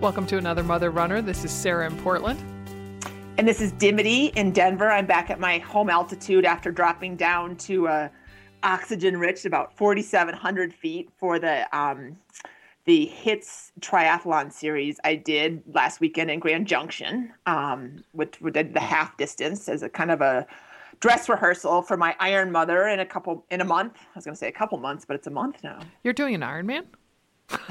[0.00, 1.20] Welcome to another Mother Runner.
[1.20, 2.40] This is Sarah in Portland.
[3.36, 4.90] And this is Dimity in Denver.
[4.90, 8.08] I'm back at my home altitude after dropping down to uh,
[8.62, 12.16] oxygen rich, about 4,700 feet for the um,
[12.86, 18.72] the HITS triathlon series I did last weekend in Grand Junction, um, which we did
[18.72, 20.46] the half distance as a kind of a
[21.00, 23.98] dress rehearsal for my Iron Mother in a couple in a month.
[23.98, 25.80] I was going to say a couple months, but it's a month now.
[26.04, 26.84] You're doing an Ironman?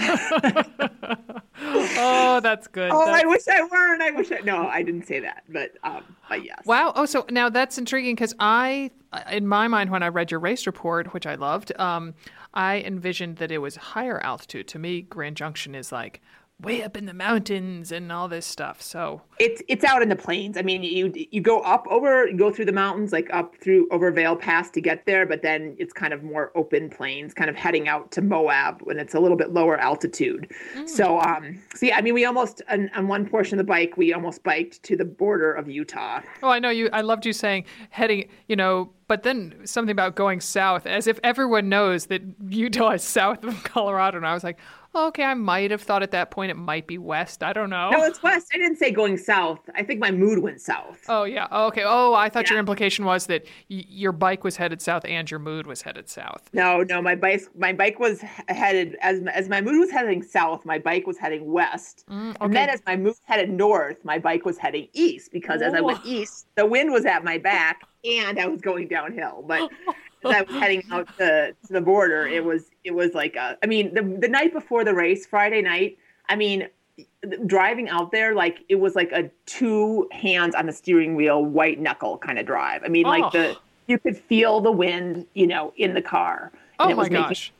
[1.61, 2.89] oh, that's good.
[2.91, 3.23] Oh, that's...
[3.23, 4.01] I wish I weren't.
[4.01, 4.39] I wish I.
[4.39, 6.65] No, I didn't say that, but um, but yes.
[6.65, 6.93] Wow.
[6.95, 8.91] Oh, so now that's intriguing because I,
[9.31, 12.13] in my mind, when I read your race report, which I loved, um,
[12.53, 14.67] I envisioned that it was higher altitude.
[14.69, 16.21] To me, Grand Junction is like
[16.61, 18.81] way up in the mountains and all this stuff.
[18.81, 20.57] So it's it's out in the plains.
[20.57, 23.87] I mean, you you go up over, you go through the mountains, like up through
[23.91, 27.49] over Vail Pass to get there, but then it's kind of more open plains, kind
[27.49, 30.53] of heading out to Moab when it's a little bit lower altitude.
[30.75, 30.89] Mm.
[30.89, 33.95] So um, so yeah, I mean, we almost on, on one portion of the bike,
[33.95, 36.21] we almost biked to the border of Utah.
[36.43, 36.89] Oh, I know you.
[36.91, 38.91] I loved you saying heading, you know.
[39.07, 43.63] But then something about going south, as if everyone knows that Utah is south of
[43.63, 44.17] Colorado.
[44.17, 44.59] And I was like,
[44.95, 47.43] okay, I might have thought at that point it might be west.
[47.43, 47.89] I don't know.
[47.91, 48.47] No, it's west.
[48.53, 49.59] I didn't say going south.
[49.75, 51.01] I think my mood went south.
[51.07, 51.47] Oh yeah.
[51.51, 51.83] Oh, okay.
[51.85, 52.51] Oh, I thought yeah.
[52.51, 56.09] your implication was that y- your bike was headed south and your mood was headed
[56.09, 56.49] south.
[56.53, 60.65] No, no, my bike my bike was headed as as my mood was heading south,
[60.65, 62.05] my bike was heading west.
[62.09, 62.37] Mm, okay.
[62.41, 65.65] And then as my mood headed north, my bike was heading east because Ooh.
[65.65, 69.43] as I went east, the wind was at my back and I was going downhill.
[69.47, 69.69] But
[70.23, 73.57] as I was heading out to, to the border, it was it was like a.
[73.63, 75.97] I mean, the the night before the race, Friday night.
[76.27, 76.67] I mean,
[77.47, 81.79] driving out there like it was like a two hands on the steering wheel, white
[81.79, 82.83] knuckle kind of drive.
[82.83, 83.09] I mean, oh.
[83.09, 86.51] like the you could feel the wind, you know, in the car.
[86.77, 87.51] Oh my gosh!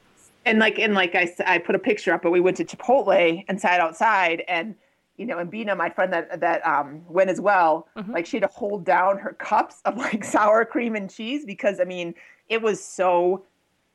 [0.46, 3.44] and like and like I I put a picture up, but we went to Chipotle
[3.48, 4.76] and sat outside and
[5.18, 8.14] you know, and Bina, my friend that that um, went as well, mm-hmm.
[8.14, 11.80] like she had to hold down her cups of like sour cream and cheese because
[11.80, 12.16] I mean,
[12.50, 13.44] it was so,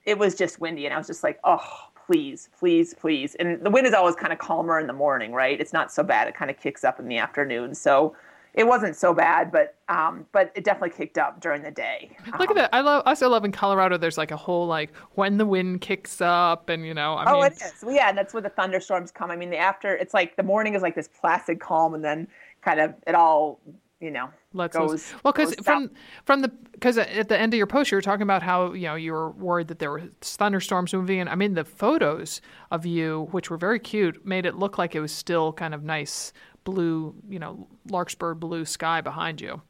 [0.05, 3.35] it was just windy, and I was just like, oh, please, please, please.
[3.37, 5.61] And the wind is always kind of calmer in the morning, right?
[5.61, 6.29] It's not so bad.
[6.29, 8.15] It kind of kicks up in the afternoon, so
[8.55, 12.17] it wasn't so bad, but um, but it definitely kicked up during the day.
[12.39, 12.75] Look um, at that!
[12.75, 13.03] I love.
[13.05, 13.99] I also love in Colorado.
[13.99, 17.15] There's like a whole like when the wind kicks up, and you know.
[17.15, 17.73] I oh, mean, it is.
[17.83, 19.33] Well, yeah, and that's where the thunderstorms come.
[19.33, 22.29] I mean, the after it's like the morning is like this placid calm, and then
[22.63, 23.61] kind of it all
[24.05, 25.13] you know Let's goes.
[25.25, 25.91] Well, because from
[26.25, 28.87] from the because at the end of your post you were talking about how you
[28.87, 31.29] know you were worried that there were thunderstorms moving in.
[31.29, 35.01] I mean, the photos of you, which were very cute, made it look like it
[35.01, 36.33] was still kind of nice
[36.63, 39.61] blue, you know, larkspur blue sky behind you.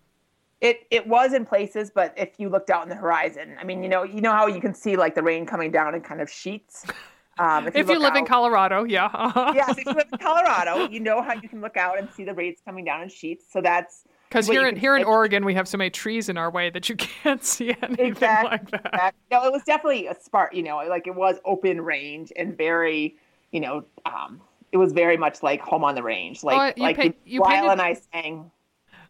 [0.60, 3.82] It it was in places, but if you looked out in the horizon, I mean,
[3.82, 6.20] you know, you know how you can see like the rain coming down in kind
[6.20, 6.84] of sheets.
[7.36, 9.10] Um, if, you, if you, live out, in Colorado, yeah.
[9.54, 12.22] yes, if you live in Colorado, you know how you can look out and see
[12.22, 13.46] the rains coming down in sheets.
[13.50, 16.50] So that's because here in here in Oregon, we have so many trees in our
[16.50, 18.86] way that you can't see anything exactly, like that.
[18.86, 19.20] Exactly.
[19.30, 20.52] No, it was definitely a spark.
[20.52, 23.16] You know, like it was open range and very,
[23.52, 24.40] you know, um,
[24.72, 26.42] it was very much like home on the range.
[26.42, 27.70] Like, oh, like you Lyle painted...
[27.70, 28.50] and I sang.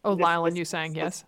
[0.03, 1.25] Oh, Lyle and you sang, yes.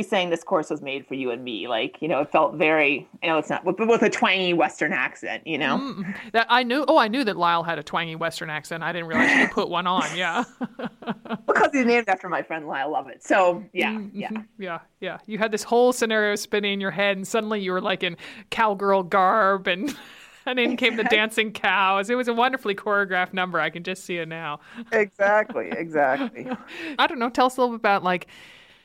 [0.00, 1.68] We sang this course was made for you and me.
[1.68, 4.94] Like, you know, it felt very, I know it's not, but with a twangy Western
[4.94, 5.76] accent, you know?
[5.76, 8.82] Mm, that I knew, oh, I knew that Lyle had a twangy Western accent.
[8.82, 10.06] I didn't realize he put one on.
[10.16, 10.44] Yeah.
[11.46, 13.22] because he's named after my friend Lyle Lovett.
[13.22, 14.18] So, yeah, mm-hmm.
[14.18, 14.30] yeah.
[14.58, 15.18] Yeah, yeah.
[15.26, 18.16] You had this whole scenario spinning in your head, and suddenly you were like in
[18.48, 19.94] cowgirl garb and
[20.46, 22.10] and in came the dancing cows.
[22.10, 23.60] It was a wonderfully choreographed number.
[23.60, 24.60] I can just see it now.
[24.92, 26.48] exactly, exactly.
[26.98, 27.28] I don't know.
[27.28, 28.26] Tell us a little bit about like.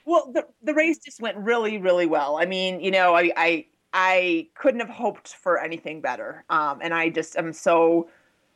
[0.06, 2.38] Well, the the race just went really, really well.
[2.38, 6.44] I mean, you know, I I, I couldn't have hoped for anything better.
[6.50, 8.08] Um, and I just am so,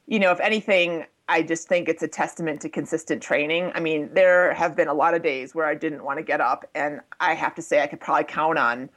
[0.06, 3.72] you know, if anything, I just think it's a testament to consistent training.
[3.74, 6.42] I mean, there have been a lot of days where I didn't want to get
[6.42, 8.90] up, and I have to say I could probably count on,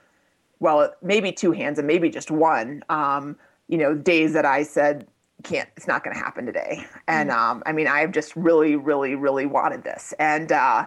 [0.60, 2.82] well, maybe two hands and maybe just one.
[2.88, 3.36] Um,
[3.68, 5.06] you know, days that I said,
[5.44, 6.84] can't, it's not going to happen today.
[7.08, 7.36] And mm.
[7.36, 10.12] um, I mean, I've just really, really, really wanted this.
[10.18, 10.86] And, uh,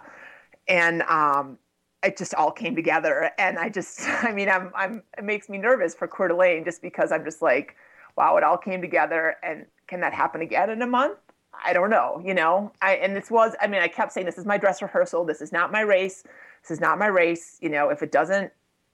[0.67, 1.57] and, um,
[2.03, 3.31] it just all came together.
[3.37, 6.81] And I just, I mean, I'm, I'm, it makes me nervous for Coeur d'Alene just
[6.81, 7.75] because I'm just like,
[8.15, 9.35] wow, it all came together.
[9.43, 11.17] And can that happen again in a month?
[11.63, 12.71] I don't know, you know.
[12.81, 15.23] I and this was, I mean, I kept saying this is my dress rehearsal.
[15.25, 16.23] This is not my race.
[16.61, 17.57] This is not my race.
[17.61, 18.51] You know, if it doesn't,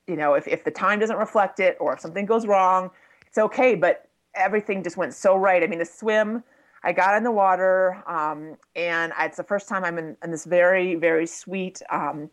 [0.08, 2.92] you know, if if the time doesn't reflect it, or if something goes wrong,
[3.26, 3.76] it's okay.
[3.76, 5.64] But everything just went so right.
[5.64, 6.44] I mean, the swim.
[6.84, 10.46] I got in the water, um, and it's the first time I'm in, in this
[10.46, 12.30] very, very sweet um,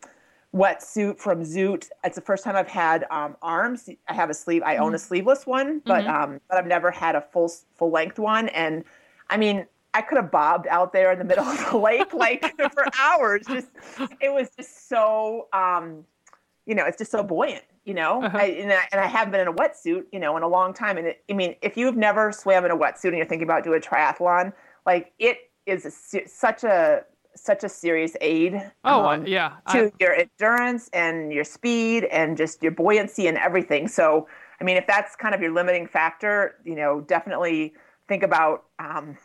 [0.55, 1.89] wetsuit from Zoot.
[2.03, 3.91] It's the first time I've had um, arms.
[4.09, 4.63] I have a sleeve.
[4.65, 5.07] I own a mm-hmm.
[5.07, 6.33] sleeveless one, but mm-hmm.
[6.33, 8.49] um, but I've never had a full full length one.
[8.51, 8.85] And
[9.29, 12.55] I mean, I could have bobbed out there in the middle of the lake like
[12.73, 13.45] for hours.
[13.47, 13.69] Just
[14.21, 16.05] it was just so um,
[16.65, 17.65] you know, it's just so buoyant.
[17.89, 18.37] You know, uh-huh.
[18.37, 20.75] I, and, I, and I haven't been in a wetsuit, you know, in a long
[20.75, 20.99] time.
[20.99, 23.65] And it, I mean, if you've never swam in a wetsuit and you're thinking about
[23.65, 24.53] doing a triathlon,
[24.85, 27.05] like it is a, such a
[27.35, 28.61] such a serious aid.
[28.85, 29.93] Oh um, yeah, to I...
[30.01, 33.89] your endurance and your speed and just your buoyancy and everything.
[33.89, 34.29] So
[34.61, 37.73] I mean, if that's kind of your limiting factor, you know, definitely
[38.07, 38.65] think about.
[38.79, 39.17] Um,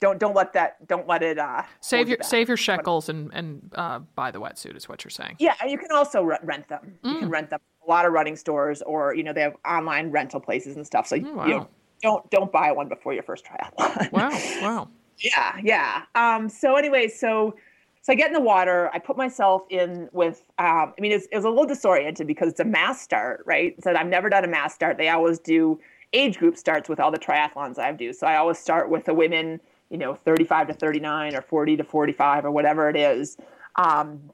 [0.00, 3.72] don't don't let that don't let it uh, save your save your shekels and and
[3.74, 5.36] uh, buy the wetsuit is what you're saying.
[5.38, 6.98] Yeah, you can also rent them.
[7.02, 7.12] Mm.
[7.12, 7.32] You can mm.
[7.32, 10.76] rent them a lot of running stores or you know they have online rental places
[10.76, 11.06] and stuff.
[11.06, 11.46] So oh, wow.
[11.46, 11.68] you know,
[12.02, 14.12] don't don't buy one before your first triathlon.
[14.12, 14.88] Wow, wow.
[15.18, 16.02] Yeah, yeah.
[16.14, 17.54] Um, so anyway, so
[18.02, 18.90] so I get in the water.
[18.92, 20.42] I put myself in with.
[20.58, 23.42] Um, I mean, it was, it was a little disoriented because it's a mass start,
[23.46, 23.74] right?
[23.82, 24.98] So I've never done a mass start.
[24.98, 25.80] They always do
[26.14, 28.12] age group starts with all the triathlons i've do.
[28.12, 29.60] So I always start with the women,
[29.90, 33.36] you know, 35 to 39 or 40 to 45 or whatever it is.
[33.76, 34.30] Um,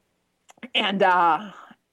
[0.74, 1.50] and uh,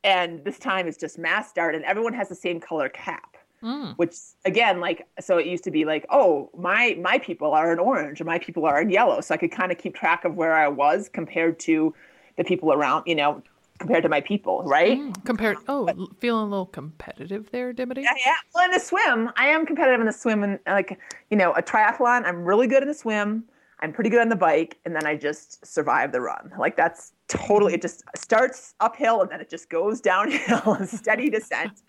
[0.07, 3.35] and this time it's just mass start, and everyone has the same color cap.
[3.63, 3.95] Mm.
[3.97, 4.13] Which
[4.45, 8.19] again, like, so it used to be like, oh, my my people are in orange,
[8.19, 10.53] and my people are in yellow, so I could kind of keep track of where
[10.53, 11.93] I was compared to
[12.37, 13.41] the people around, you know,
[13.79, 14.99] compared to my people, right?
[14.99, 18.01] Mm, compared, oh, but, feeling a little competitive there, Dimity.
[18.03, 18.35] Yeah, yeah.
[18.53, 20.99] Well, in the swim, I am competitive in the swim, and like,
[21.31, 23.43] you know, a triathlon, I'm really good in the swim.
[23.79, 26.51] I'm pretty good on the bike, and then I just survive the run.
[26.57, 31.81] Like that's totally it just starts uphill and then it just goes downhill, steady descent.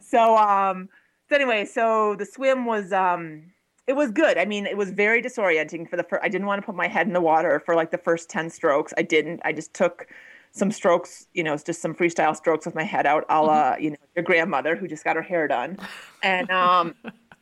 [0.00, 0.88] so um
[1.28, 3.50] so anyway, so the swim was um
[3.86, 4.38] it was good.
[4.38, 6.88] I mean, it was very disorienting for the first I didn't want to put my
[6.88, 8.94] head in the water for like the first 10 strokes.
[8.96, 9.40] I didn't.
[9.44, 10.06] I just took
[10.52, 13.82] some strokes, you know, just some freestyle strokes with my head out, a la, mm-hmm.
[13.82, 15.78] you know, your grandmother who just got her hair done.
[16.22, 16.94] And um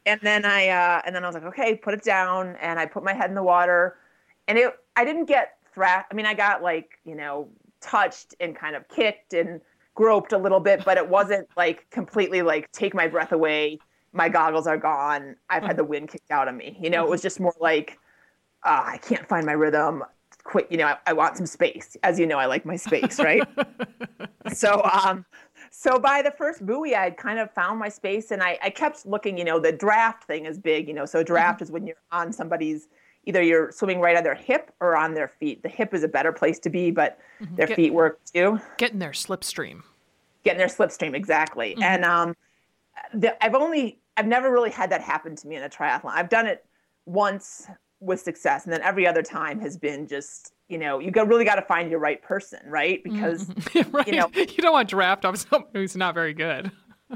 [0.07, 2.87] and then I uh, and then I was like, okay, put it down, and I
[2.87, 3.97] put my head in the water,
[4.49, 6.07] and it I didn't get thrashed.
[6.11, 7.49] I mean, I got like you know
[7.81, 9.61] touched and kind of kicked and
[9.95, 13.79] groped a little bit, but it wasn't like completely like take my breath away.
[14.13, 15.37] My goggles are gone.
[15.49, 16.77] I've had the wind kicked out of me.
[16.81, 17.99] You know, it was just more like
[18.65, 20.05] uh, I can't find my rhythm.
[20.45, 20.67] Quit.
[20.71, 21.97] You know, I, I want some space.
[22.03, 23.43] As you know, I like my space, right?
[24.53, 25.25] so um
[25.75, 28.69] so by the first buoy, I had kind of found my space and I, I
[28.69, 31.65] kept looking, you know, the draft thing is big, you know, so draft mm-hmm.
[31.65, 32.89] is when you're on somebody's,
[33.25, 35.63] either you're swimming right on their hip or on their feet.
[35.63, 37.57] The hip is a better place to be, but mm-hmm.
[37.57, 38.61] their Get, feet work too.
[38.77, 39.81] Getting their slipstream.
[40.45, 41.73] Getting their slipstream, exactly.
[41.73, 41.83] Mm-hmm.
[41.83, 42.37] And um,
[43.15, 46.13] the, I've only, I've never really had that happen to me in a triathlon.
[46.13, 46.67] I've done it
[47.07, 47.67] once
[48.03, 51.45] with success and then every other time has been just you know you got, really
[51.45, 53.91] got to find your right person right because mm-hmm.
[53.97, 54.07] right.
[54.07, 56.71] you know you don't want to draft off someone who's not very good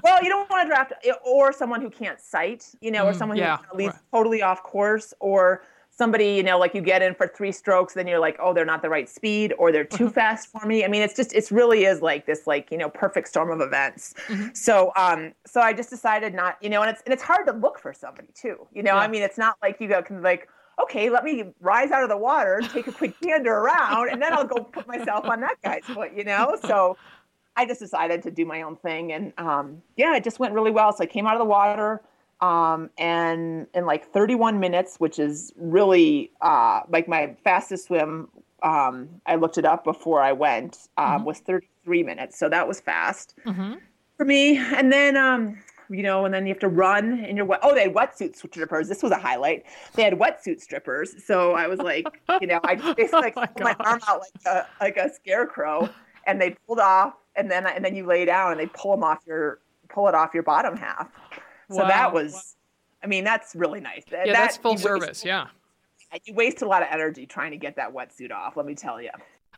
[0.04, 0.92] well you don't want to draft
[1.24, 4.02] or someone who can't sight you know or mm, someone yeah, who leads right.
[4.12, 8.06] totally off course or somebody you know like you get in for three strokes then
[8.06, 10.12] you're like oh they're not the right speed or they're too uh-huh.
[10.12, 12.90] fast for me i mean it's just it really is like this like you know
[12.90, 14.48] perfect storm of events mm-hmm.
[14.52, 17.52] so um so i just decided not you know and it's and it's hard to
[17.52, 19.00] look for somebody too you know yeah.
[19.00, 20.48] i mean it's not like you go can like
[20.82, 24.32] okay, let me rise out of the water, take a quick gander around, and then
[24.32, 26.58] I'll go put myself on that guy's foot, you know?
[26.66, 26.96] So
[27.56, 29.12] I just decided to do my own thing.
[29.12, 30.92] And um, yeah, it just went really well.
[30.92, 32.02] So I came out of the water
[32.40, 38.28] um, and in like 31 minutes, which is really uh, like my fastest swim,
[38.62, 41.24] um, I looked it up before I went, uh, mm-hmm.
[41.24, 42.38] was 33 minutes.
[42.38, 43.74] So that was fast mm-hmm.
[44.16, 44.58] for me.
[44.58, 45.58] And then um,
[45.90, 47.60] you know, and then you have to run in your wet.
[47.62, 48.88] Oh, they had wetsuit strippers.
[48.88, 49.64] This was a highlight.
[49.94, 51.24] They had wetsuit strippers.
[51.24, 52.06] So I was like,
[52.40, 55.88] you know, I basically like, oh my, my arm out like a like a scarecrow,
[56.26, 59.04] and they pulled off, and then and then you lay down, and they pull them
[59.04, 61.08] off your pull it off your bottom half.
[61.70, 61.88] So wow.
[61.88, 62.56] that was,
[63.02, 64.04] I mean, that's really nice.
[64.10, 65.08] Yeah, that, that's full service.
[65.08, 65.46] Waste, yeah.
[66.24, 68.56] You waste a lot of energy trying to get that wetsuit off.
[68.56, 69.10] Let me tell you.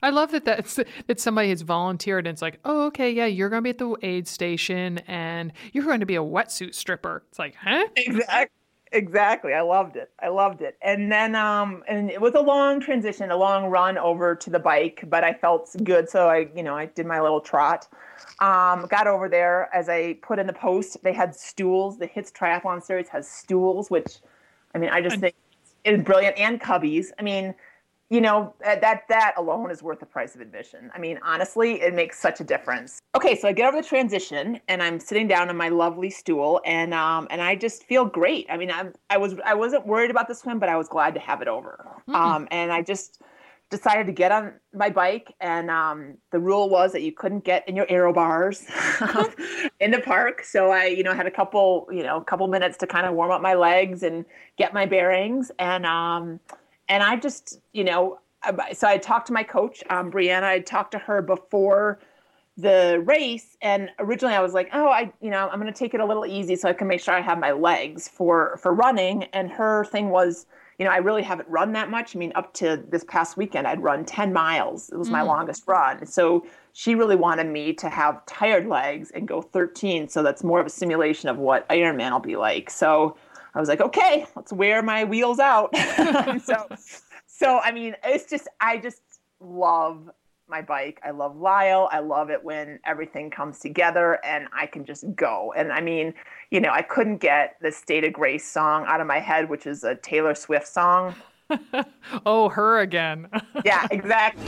[0.03, 3.49] I love that that's that somebody has volunteered and it's like, oh, okay, yeah, you're
[3.49, 7.25] going to be at the aid station and you're going to be a wetsuit stripper.
[7.29, 7.87] It's like, huh?
[7.97, 8.57] Exactly.
[8.93, 9.55] exactly.
[9.55, 10.11] I loved it.
[10.21, 10.77] I loved it.
[10.83, 14.59] And then, um, and it was a long transition, a long run over to the
[14.59, 16.09] bike, but I felt good.
[16.09, 17.89] So I, you know, I did my little trot.
[18.41, 21.03] Um, got over there as I put in the post.
[21.03, 21.99] They had stools.
[21.99, 24.19] The Hits Triathlon Series has stools, which,
[24.75, 25.35] I mean, I just think
[25.85, 26.39] it's brilliant.
[26.39, 27.07] And cubbies.
[27.19, 27.55] I mean,
[28.11, 30.91] you know that that alone is worth the price of admission.
[30.95, 33.01] I mean honestly it makes such a difference.
[33.15, 36.61] Okay so i get over the transition and i'm sitting down on my lovely stool
[36.65, 38.47] and um and i just feel great.
[38.51, 41.15] I mean i i was i wasn't worried about the swim but i was glad
[41.15, 41.85] to have it over.
[42.09, 42.15] Mm-hmm.
[42.15, 43.21] um and i just
[43.71, 47.69] decided to get on my bike and um, the rule was that you couldn't get
[47.69, 48.65] in your aero bars
[49.81, 50.43] in the park.
[50.43, 53.15] So i you know had a couple you know a couple minutes to kind of
[53.15, 54.25] warm up my legs and
[54.57, 56.41] get my bearings and um
[56.89, 58.19] and I just, you know,
[58.73, 60.45] so I talked to my coach, um, Brianna.
[60.45, 61.99] I talked to her before
[62.57, 65.95] the race, and originally I was like, oh, I, you know, I'm going to take
[65.95, 68.73] it a little easy so I can make sure I have my legs for for
[68.73, 69.25] running.
[69.33, 70.47] And her thing was,
[70.79, 72.15] you know, I really haven't run that much.
[72.15, 74.91] I mean, up to this past weekend, I'd run 10 miles.
[74.91, 75.13] It was mm.
[75.13, 76.07] my longest run.
[76.07, 80.09] So she really wanted me to have tired legs and go 13.
[80.09, 82.71] So that's more of a simulation of what Ironman will be like.
[82.71, 83.17] So
[83.59, 85.77] I was like, okay, let's wear my wheels out.
[86.45, 86.69] so,
[87.27, 89.03] so I mean, it's just I just
[89.41, 90.09] love
[90.49, 91.01] my bike.
[91.05, 91.89] I love Lyle.
[91.91, 95.53] I love it when everything comes together and I can just go.
[95.57, 96.15] And I mean,
[96.53, 99.67] you know, I couldn't get the State of Grace song out of my head, which
[99.67, 101.17] is a Taylor Swift song.
[102.25, 103.29] oh, her again.
[103.65, 104.47] yeah, exactly.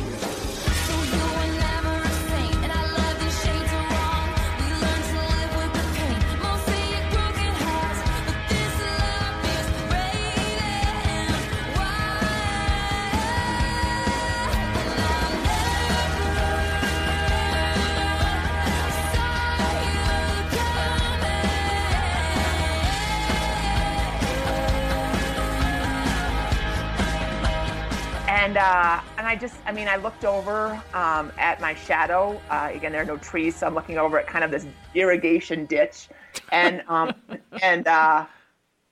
[28.61, 32.39] Uh, and I just, I mean, I looked over um, at my shadow.
[32.51, 35.65] Uh, again, there are no trees, so I'm looking over at kind of this irrigation
[35.65, 36.09] ditch,
[36.53, 37.15] and um,
[37.63, 38.27] and uh,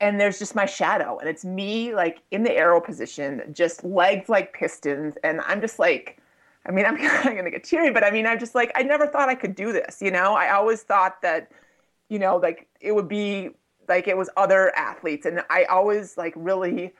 [0.00, 4.30] and there's just my shadow, and it's me like in the aero position, just legs
[4.30, 6.18] like pistons, and I'm just like.
[6.66, 9.30] I mean, I'm gonna get teary, but I mean, I'm just like, I never thought
[9.30, 10.02] I could do this.
[10.02, 11.50] You know, I always thought that,
[12.10, 13.50] you know, like it would be
[13.88, 16.92] like it was other athletes, and I always like really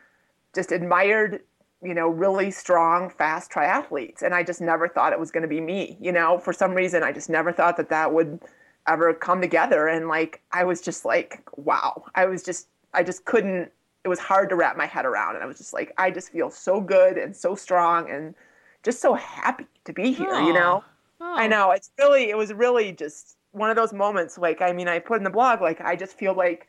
[0.54, 1.42] just admired
[1.82, 4.23] you know, really strong, fast triathletes.
[4.23, 5.97] And I just never thought it was going to be me.
[6.00, 8.40] You know, for some reason, I just never thought that that would
[8.87, 9.87] ever come together.
[9.87, 12.04] And like, I was just like, wow.
[12.14, 13.70] I was just, I just couldn't,
[14.04, 15.37] it was hard to wrap my head around.
[15.37, 18.35] And I was just like, I just feel so good and so strong and
[18.82, 20.47] just so happy to be here, Aww.
[20.47, 20.82] you know?
[21.20, 21.38] Aww.
[21.38, 21.70] I know.
[21.70, 24.37] It's really, it was really just one of those moments.
[24.37, 26.68] Like, I mean, I put in the blog, like, I just feel like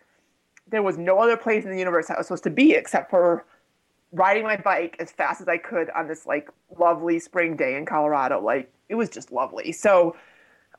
[0.67, 3.45] there was no other place in the universe I was supposed to be except for
[4.11, 7.85] riding my bike as fast as I could on this like lovely spring day in
[7.85, 8.41] Colorado.
[8.41, 9.71] Like it was just lovely.
[9.71, 10.15] So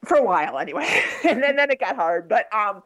[0.04, 1.02] for a while anyway.
[1.24, 2.28] and then, then it got hard.
[2.28, 2.82] But um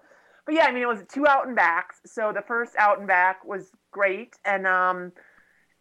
[0.46, 2.00] but yeah, I mean it was two out and backs.
[2.04, 4.36] So the first out and back was great.
[4.44, 5.12] And um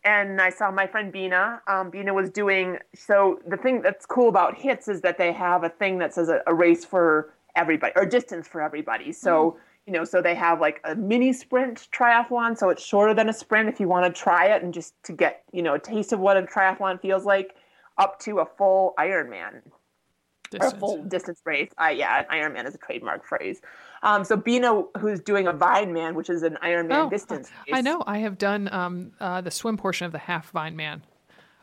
[0.06, 1.62] and I saw my friend Bina.
[1.66, 3.40] Um, Bina was doing so.
[3.48, 6.42] The thing that's cool about hits is that they have a thing that says a,
[6.46, 9.14] a race for everybody or distance for everybody.
[9.14, 13.14] So mm-hmm you know, so they have like a mini sprint triathlon, so it's shorter
[13.14, 15.74] than a sprint if you want to try it and just to get, you know,
[15.74, 17.56] a taste of what a triathlon feels like,
[17.98, 19.62] up to a full Ironman.
[20.50, 20.74] Distance.
[20.74, 21.72] Or a full distance race.
[21.82, 23.60] Uh, yeah, Ironman is a trademark phrase.
[24.04, 27.76] Um, so Bina, who's doing a Vineman which is an Ironman oh, distance race.
[27.76, 28.04] I know.
[28.06, 31.02] I have done um, uh, the swim portion of the half Vineman.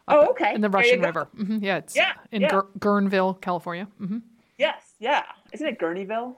[0.09, 0.55] Oh, okay.
[0.55, 1.29] In the Russian River.
[1.39, 1.59] Mm-hmm.
[1.62, 2.61] Yeah, it's yeah, in yeah.
[2.81, 3.87] California.
[4.00, 4.19] Mm-hmm.
[4.59, 5.23] Yes, yeah.
[5.53, 6.35] Isn't it Guerneville?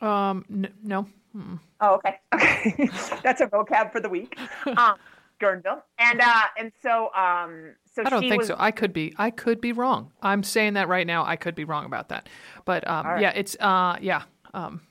[0.00, 1.06] Um, n- no.
[1.36, 1.58] Mm-mm.
[1.80, 2.18] Oh, okay.
[2.34, 2.88] Okay.
[3.22, 4.38] That's a vocab for the week.
[4.66, 4.96] Um,
[5.40, 5.82] Guerneville.
[5.98, 8.48] And uh, and so um, so I don't think was...
[8.48, 8.56] so.
[8.58, 9.14] I could be.
[9.16, 10.12] I could be wrong.
[10.22, 11.24] I'm saying that right now.
[11.24, 12.28] I could be wrong about that.
[12.64, 13.22] But um, right.
[13.22, 14.22] yeah, it's uh, yeah.
[14.52, 14.82] Um,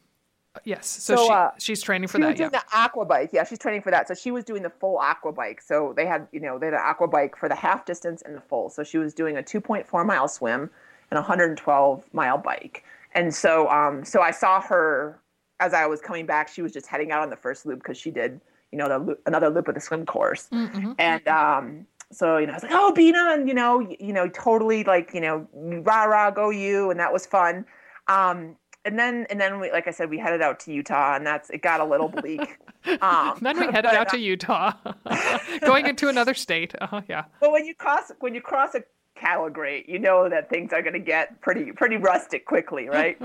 [0.64, 0.88] yes.
[0.88, 2.30] So, so she, uh, she's training for she that.
[2.30, 2.62] Was doing yeah.
[2.72, 3.30] the aqua bike.
[3.32, 4.08] Yeah, she's training for that.
[4.08, 5.62] So she was doing the full aqua bike.
[5.62, 8.36] So they had you know they had an aqua bike for the half distance and
[8.36, 8.70] the full.
[8.70, 10.70] So she was doing a 2.4 mile swim
[11.12, 12.84] and a 112 mile bike.
[13.14, 15.22] And so, um, so I saw her
[15.60, 16.48] as I was coming back.
[16.48, 18.40] She was just heading out on the first loop because she did,
[18.72, 20.48] you know, the, another loop of the swim course.
[20.52, 20.94] Mm-hmm.
[21.00, 24.14] And um, so, you know, I was like, "Oh, Bina," and you know, you, you
[24.14, 27.66] know, totally like, you know, rah rah, go you, and that was fun.
[28.08, 31.26] Um, and then, and then, we, like I said, we headed out to Utah, and
[31.26, 32.58] that's it got a little bleak.
[33.02, 34.72] Um, then we headed but, out to uh, Utah,
[35.60, 36.74] going into another state.
[36.80, 37.26] Uh, yeah.
[37.42, 38.84] Well, when you cross when you cross a
[39.20, 43.18] cattle grate, you know that things are going to get pretty pretty rustic quickly, right?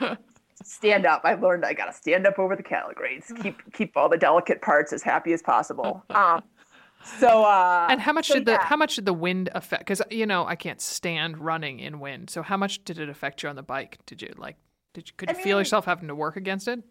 [0.64, 1.22] stand up.
[1.24, 4.18] I've learned I got to stand up over the cattle grates, keep keep all the
[4.18, 6.02] delicate parts as happy as possible.
[6.14, 6.42] Um,
[7.20, 8.64] so uh, and how much so, did the yeah.
[8.64, 9.82] how much did the wind affect?
[9.82, 12.30] Because you know I can't stand running in wind.
[12.30, 13.98] So how much did it affect you on the bike?
[14.06, 14.56] Did you like?
[14.92, 16.82] Did you could you I feel yourself having to work against it?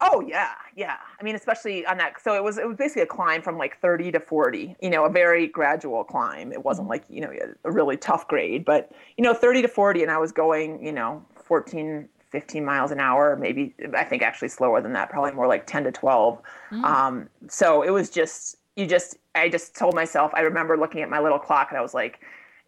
[0.00, 0.96] Oh yeah, yeah.
[1.20, 2.22] I mean, especially on that.
[2.22, 4.76] So it was it was basically a climb from like 30 to 40.
[4.80, 6.52] You know, a very gradual climb.
[6.52, 7.32] It wasn't like you know
[7.64, 10.92] a really tough grade, but you know 30 to 40, and I was going you
[10.92, 15.46] know 14, 15 miles an hour, maybe I think actually slower than that, probably more
[15.48, 16.40] like 10 to 12.
[16.84, 20.30] Um, so it was just you just I just told myself.
[20.34, 22.20] I remember looking at my little clock, and I was like,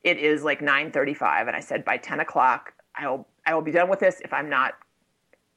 [0.03, 3.89] it is like 9:35, and I said by 10 o'clock I'll I will be done
[3.89, 4.21] with this.
[4.25, 4.75] If I'm not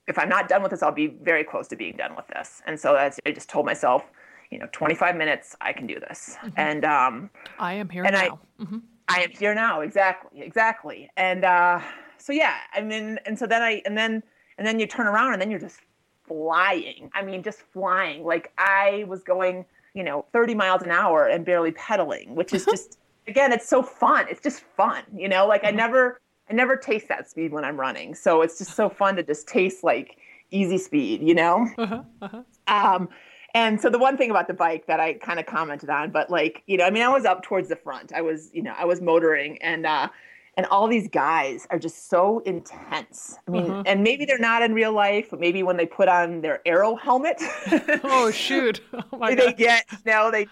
[0.08, 2.62] if I'm not done with this, I'll be very close to being done with this.
[2.66, 4.04] And so I just told myself,
[4.52, 6.38] you know, 25 minutes, I can do this.
[6.58, 7.30] And um,
[7.60, 8.40] I am here And I- now.
[8.60, 8.78] hmm
[9.10, 9.82] I am here now.
[9.82, 10.42] Exactly.
[10.42, 11.10] Exactly.
[11.18, 11.82] And uh,
[12.18, 14.24] so, yeah, I mean, and so then I, and then,
[14.58, 15.82] and then you turn around and then you're just
[16.26, 17.12] flying.
[17.14, 18.24] I mean, just flying.
[18.24, 22.64] Like I was going, you know, 30 miles an hour and barely pedaling, which is
[22.72, 24.26] just, again, it's so fun.
[24.30, 26.22] It's just fun, you know, like I never,
[26.54, 28.14] I never taste that speed when I'm running.
[28.14, 30.18] So it's just so fun to just taste like
[30.52, 31.68] easy speed, you know?
[31.80, 32.44] Uh-huh, uh-huh.
[32.68, 33.10] Um,
[33.56, 36.30] and so the one thing about the bike that I kind of commented on, but
[36.30, 38.14] like, you know, I mean, I was up towards the front.
[38.14, 40.10] I was, you know, I was motoring and, uh,
[40.56, 43.38] and all these guys are just so intense.
[43.48, 43.84] I mean, Mhm.
[43.86, 46.96] and maybe they're not in real life, but maybe when they put on their aero
[46.96, 47.42] helmet,
[48.04, 48.82] Oh shoot!
[48.94, 49.58] Oh my they god!
[49.58, 50.46] get, you know, they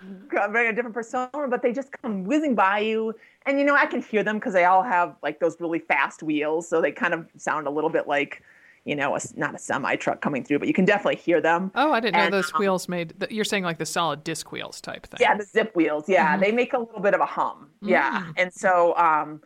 [0.50, 3.14] bring a different persona, but they just come whizzing by you.
[3.46, 6.22] And, you know, I can hear them because they all have like those really fast
[6.24, 6.68] wheels.
[6.68, 8.44] So they kind of sound a little bit like,
[8.86, 11.72] you know, a, not a semi truck coming through, but you can definitely hear them.
[11.76, 13.14] Oh, I didn't know those um, wheels made.
[13.20, 15.20] The, you're saying like the solid disc wheels type thing.
[15.22, 16.08] Yeah, the Zipp wheels.
[16.10, 16.42] Yeah, Mhm.
[16.42, 17.70] they make a little bit of a hum.
[17.82, 18.34] Yeah, Mm.
[18.38, 19.42] and so, um,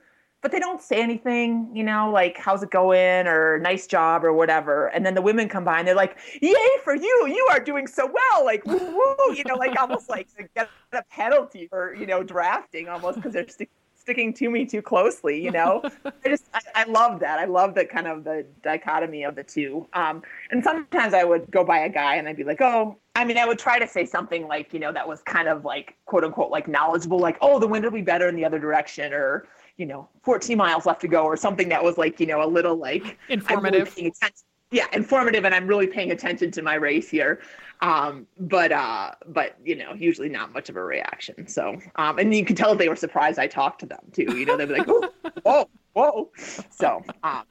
[0.45, 4.31] but they don't say anything, you know, like "How's it going?" or "Nice job" or
[4.31, 4.89] whatever.
[4.89, 7.25] And then the women come by and they're like, "Yay for you!
[7.25, 10.69] You are doing so well!" Like, woo woo, you know, like almost like to get
[10.93, 15.43] a penalty for you know drafting almost because they're stick sticking to me too closely.
[15.43, 17.39] You know, I just I, I love that.
[17.39, 19.87] I love the kind of the dichotomy of the two.
[19.93, 20.21] Um,
[20.51, 23.39] and sometimes I would go by a guy and I'd be like, oh, I mean,
[23.39, 26.23] I would try to say something like, you know, that was kind of like quote
[26.23, 29.47] unquote like knowledgeable, like, oh, the wind will be better in the other direction, or
[29.77, 32.47] you know, 14 miles left to go, or something that was like, you know, a
[32.47, 33.87] little like really Informative.
[33.97, 34.31] attention.
[34.71, 37.39] Yeah, informative, and I'm really paying attention to my race here.
[37.81, 41.47] Um, but uh, but you know, usually not much of a reaction.
[41.47, 44.35] So, um, and you can tell they were surprised I talked to them too.
[44.37, 45.09] You know, they'd be like, "Whoa,
[45.43, 46.31] whoa, whoa."
[46.71, 47.43] So, um,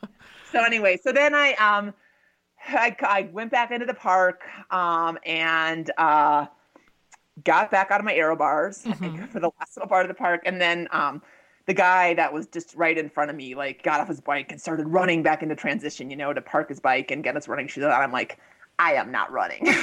[0.51, 1.95] so anyway, so then I um,
[2.67, 6.47] I, I went back into the park um, and uh,
[7.45, 9.29] got back out of my aero bars Mhm.
[9.31, 11.23] for the last little part of the park, and then um,
[11.67, 14.53] the guy that was just right in front of me like got off his bike
[14.53, 17.49] and started running back into transition, you know, to park his bike and get his
[17.49, 17.91] running shoes on.
[17.91, 18.39] I'm like,
[18.79, 19.67] I am not running.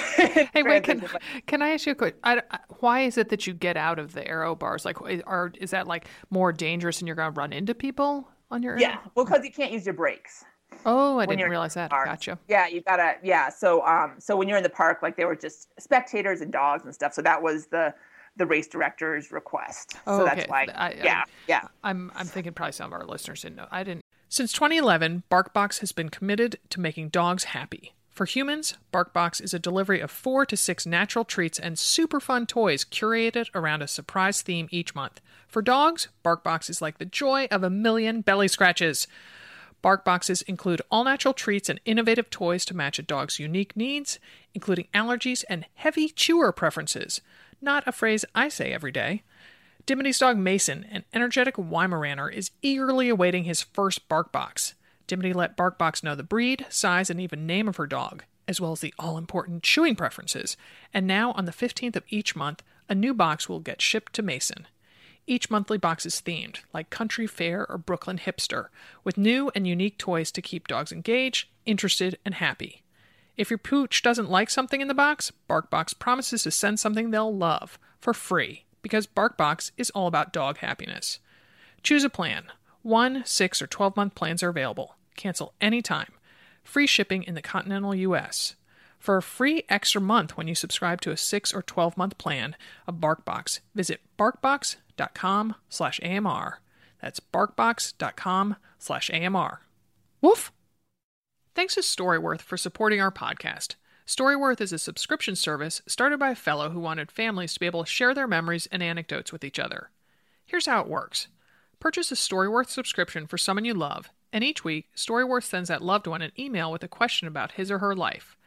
[0.53, 1.03] Hey, wait, can,
[1.47, 2.15] can I ask you a quick?
[2.23, 4.85] I, I- why is it that you get out of the aero bars?
[4.85, 8.61] Like, are is that like more dangerous and you're going to run into people on
[8.61, 8.77] your?
[8.77, 10.43] yeah, well, because you can't use your brakes.
[10.85, 11.89] Oh, I didn't realize that.
[11.89, 12.09] parks.
[12.09, 12.39] Gotcha.
[12.47, 13.15] Yeah, you gotta.
[13.23, 16.51] Yeah, so um, so when you're in the park, like there were just spectators and
[16.51, 17.13] dogs and stuff.
[17.13, 17.93] So that was the
[18.37, 19.95] the race director's request.
[20.07, 20.35] Oh, so okay.
[20.35, 20.67] that's why.
[20.73, 21.67] I- I- yeah, yeah.
[21.83, 23.67] I'm I'm thinking probably some of our listeners didn't know.
[23.71, 24.01] I didn't.
[24.29, 27.93] Since 2011, BarkBox has been committed to making dogs happy.
[28.09, 32.45] For humans, BarkBox is a delivery of four to six natural treats and super fun
[32.45, 35.19] toys curated around a surprise theme each month.
[35.47, 39.07] For dogs, BarkBox is like the joy of a million belly scratches.
[39.81, 44.19] Bark boxes include all natural treats and innovative toys to match a dog's unique needs,
[44.53, 47.19] including allergies and heavy chewer preferences.
[47.61, 49.23] Not a phrase I say every day.
[49.85, 54.73] Dimity's dog Mason, an energetic Weimaraner, is eagerly awaiting his first bark box.
[55.07, 58.71] Dimity let Barkbox know the breed, size, and even name of her dog, as well
[58.71, 60.55] as the all important chewing preferences.
[60.93, 64.21] And now, on the 15th of each month, a new box will get shipped to
[64.21, 64.67] Mason.
[65.27, 68.67] Each monthly box is themed, like Country Fair or Brooklyn Hipster,
[69.03, 72.83] with new and unique toys to keep dogs engaged, interested, and happy.
[73.37, 77.35] If your pooch doesn't like something in the box, BarkBox promises to send something they'll
[77.35, 81.19] love for free because BarkBox is all about dog happiness.
[81.83, 82.45] Choose a plan.
[82.81, 84.95] One, six, or 12 month plans are available.
[85.15, 86.11] Cancel anytime.
[86.63, 88.55] Free shipping in the continental US.
[88.99, 92.55] For a free extra month when you subscribe to a 6 or 12 month plan
[92.87, 96.59] of BarkBox, visit barkbox.com slash AMR.
[97.01, 99.61] That's barkbox.com slash AMR.
[100.21, 100.51] Woof!
[101.53, 103.75] Thanks to Storyworth for supporting our podcast.
[104.07, 107.83] Storyworth is a subscription service started by a fellow who wanted families to be able
[107.83, 109.89] to share their memories and anecdotes with each other.
[110.45, 111.27] Here's how it works
[111.77, 116.07] Purchase a Storyworth subscription for someone you love, and each week, Storyworth sends that loved
[116.07, 118.37] one an email with a question about his or her life.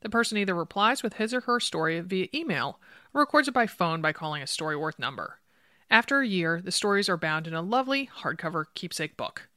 [0.00, 2.80] The person either replies with his or her story via email
[3.12, 5.38] or records it by phone by calling a Storyworth number.
[5.90, 9.48] After a year, the stories are bound in a lovely hardcover keepsake book.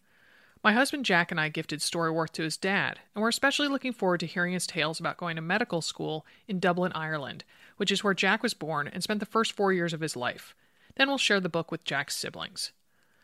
[0.68, 4.20] My husband Jack and I gifted Storyworth to his dad, and we're especially looking forward
[4.20, 7.46] to hearing his tales about going to medical school in Dublin, Ireland,
[7.78, 10.54] which is where Jack was born and spent the first four years of his life.
[10.98, 12.74] Then we'll share the book with Jack's siblings.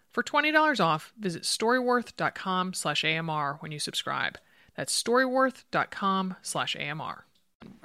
[0.10, 4.38] For $20 off, visit storyworth.com slash AMR when you subscribe.
[4.77, 7.25] That's storyworth.com slash AMR.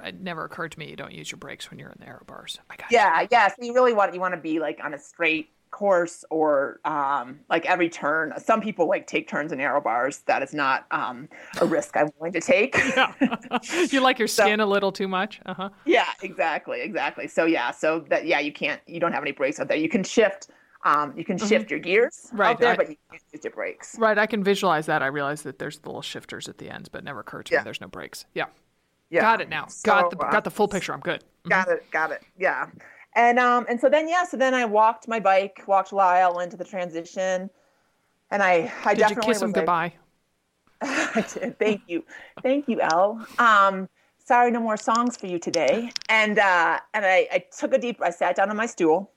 [0.05, 2.23] It never occurred to me you don't use your brakes when you're in the aero
[2.25, 2.59] bars.
[2.89, 3.49] Yeah, yeah.
[3.49, 7.39] So you really want you want to be like on a straight course or um,
[7.49, 8.33] like every turn.
[8.37, 10.19] Some people like take turns in aero bars.
[10.19, 11.29] That is not um,
[11.61, 12.75] a risk I'm willing to take.
[12.77, 13.13] yeah.
[13.89, 15.39] you like your skin so, a little too much.
[15.45, 15.69] Uh huh.
[15.85, 17.27] Yeah, exactly, exactly.
[17.27, 18.81] So yeah, so that yeah, you can't.
[18.87, 19.77] You don't have any brakes out there.
[19.77, 20.49] You can shift.
[20.85, 21.47] Um, you can mm-hmm.
[21.47, 22.51] shift your gears right.
[22.51, 23.97] out there, I, but you can't use your brakes.
[23.99, 24.17] Right.
[24.17, 25.03] I can visualize that.
[25.03, 27.59] I realize that there's the little shifters at the ends, but never occurred to yeah.
[27.59, 28.25] me there's no brakes.
[28.33, 28.45] Yeah.
[29.09, 29.21] Yeah.
[29.21, 29.65] Got it now.
[29.67, 30.93] So, got the uh, got the full picture.
[30.93, 31.21] I'm good.
[31.21, 31.49] Mm-hmm.
[31.49, 31.91] Got it.
[31.91, 32.21] Got it.
[32.37, 32.67] Yeah.
[33.19, 36.55] And um and so then yeah, so then I walked my bike, walked Lyle into
[36.55, 37.49] the transition,
[38.31, 39.93] and I I did definitely you kiss him like, goodbye?
[40.81, 41.59] I did.
[41.59, 42.05] Thank you,
[42.41, 43.27] thank you, Elle.
[43.37, 43.89] Um,
[44.23, 45.91] sorry, no more songs for you today.
[46.07, 48.01] And uh, and I, I took a deep.
[48.01, 49.11] I sat down on my stool.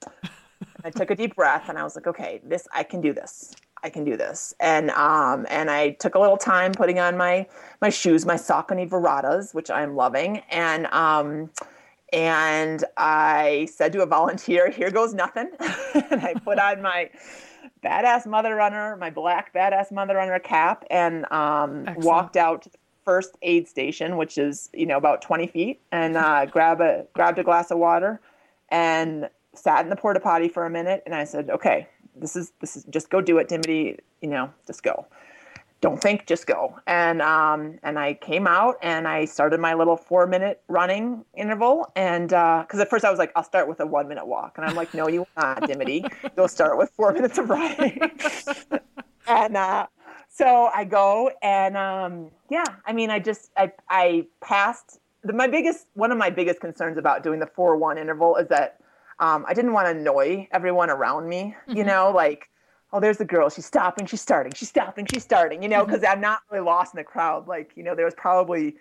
[0.85, 3.55] I took a deep breath, and I was like, okay, this I can do this.
[3.85, 4.53] I can do this.
[4.59, 7.47] And um, and I took a little time putting on my
[7.81, 11.51] my shoes, my Saucony Virratas, which I'm loving, and um,
[12.13, 15.51] and I said to a volunteer, "Here goes nothing,"
[15.95, 17.11] and I put on my
[17.85, 22.79] badass mother runner, my black badass mother runner cap, and um, walked out to the
[23.05, 27.39] first aid station, which is you know about 20 feet, and uh, grab a grabbed
[27.39, 28.21] a glass of water,
[28.69, 32.53] and sat in the porta potty for a minute, and I said, "Okay, this is
[32.61, 33.99] this is just go do it, Dimity.
[34.21, 35.07] You know, just go.
[35.83, 39.99] Don't think, just go." And um, and I came out and I started my little
[39.99, 43.81] four minute running interval, and because uh, at first I was like, "I'll start with
[43.81, 46.05] a one minute walk," and I'm like, "No, you will not, Dimity.
[46.37, 48.01] You'll start with four minutes of running."
[49.27, 49.87] and uh,
[50.31, 55.01] so I go and um, yeah, I mean, I just I I passed.
[55.25, 58.49] The, my biggest one of my biggest concerns about doing the four one interval is
[58.49, 58.79] that
[59.23, 61.77] um, I didn't want to annoy everyone around me, mm-hmm.
[61.77, 62.49] you know, like,
[62.93, 63.49] oh, there's the girl.
[63.49, 64.07] She's stopping.
[64.07, 64.53] She's starting.
[64.55, 65.07] She's stopping.
[65.07, 66.13] She's starting, you know, because mm-hmm.
[66.13, 67.49] I'm not really lost in the crowd.
[67.49, 68.77] Like, you know, there was probably,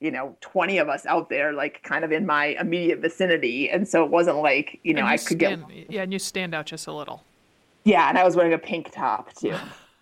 [0.00, 3.68] you know, 20 of us out there, like kind of in my immediate vicinity.
[3.68, 5.90] And so it wasn't like, you know, you I could stand, get.
[5.90, 7.22] Yeah, and you stand out just a little.
[7.84, 9.54] Yeah, and I was wearing a pink top too.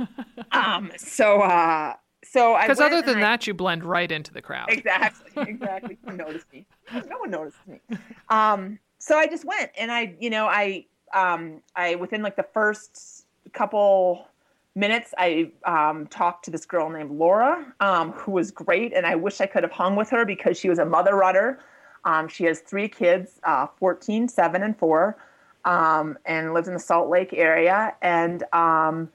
[0.52, 1.94] um, so, uh,
[2.24, 4.70] so I because other than I, that, you blend right into the crowd.
[4.70, 5.98] Exactly, exactly.
[6.04, 6.66] no one noticed me.
[6.92, 7.80] No one noticed me.
[8.28, 12.46] Um, so I just went and I, you know, I, um, I within like the
[12.52, 14.28] first couple
[14.74, 19.14] minutes, I um, talked to this girl named Laura, um, who was great, and I
[19.16, 21.60] wish I could have hung with her because she was a mother rudder.
[22.04, 25.16] Um, she has three kids, uh, 14, 7, and 4,
[25.64, 27.94] um, and lives in the Salt Lake area.
[28.02, 29.10] And, um,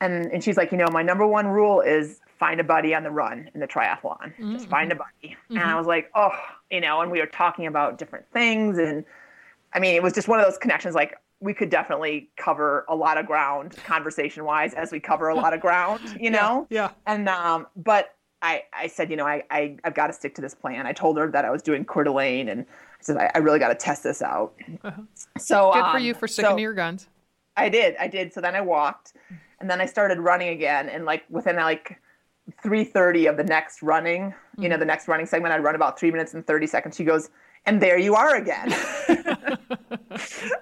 [0.00, 3.02] and, and she's like, you know, my number one rule is find a buddy on
[3.02, 4.18] the run in the triathlon.
[4.20, 4.52] Mm-hmm.
[4.52, 5.34] Just find a buddy.
[5.34, 5.56] Mm-hmm.
[5.56, 6.30] And I was like, oh,
[6.70, 8.78] you know, and we were talking about different things.
[8.78, 9.04] And
[9.72, 12.94] I mean, it was just one of those connections like we could definitely cover a
[12.94, 16.66] lot of ground conversation wise as we cover a lot of ground, you know?
[16.70, 16.82] Yeah.
[16.82, 16.90] yeah.
[17.06, 20.40] And, um, but I, I said, you know, I, I, I've got to stick to
[20.40, 20.86] this plan.
[20.86, 22.64] I told her that I was doing Coeur d'Alene and I
[23.00, 24.54] said, I, I really got to test this out.
[24.82, 25.02] Uh-huh.
[25.38, 27.08] So good for um, you for sticking so to your guns.
[27.56, 27.96] I did.
[27.96, 28.32] I did.
[28.32, 29.14] So then I walked
[29.60, 30.88] and then I started running again.
[30.88, 32.00] And like within like
[32.64, 34.62] 3.30 of the next running, mm-hmm.
[34.62, 34.80] you know, mm-hmm.
[34.80, 36.96] the next running segment, I'd run about three minutes and 30 seconds.
[36.96, 37.30] She goes,
[37.66, 38.74] and there you are again.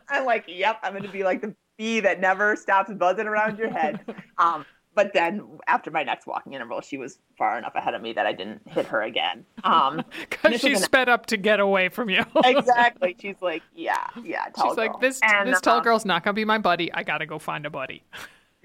[0.09, 3.59] I'm like, yep, I'm going to be like the bee that never stops buzzing around
[3.59, 4.01] your head.
[4.39, 8.13] Um, but then after my next walking interval, she was far enough ahead of me
[8.13, 9.47] that I didn't hit her again.
[9.65, 12.23] Um, because she sped up to get away from you.
[12.45, 13.17] exactly.
[13.19, 14.45] She's like, yeah, yeah.
[14.55, 14.75] She's girl.
[14.77, 16.93] like, this and, this tall um, girl's not gonna be my buddy.
[16.93, 18.05] I gotta go find a buddy.